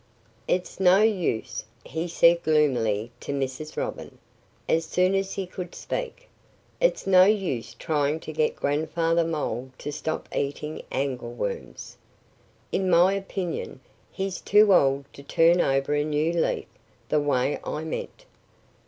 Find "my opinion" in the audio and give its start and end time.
12.89-13.79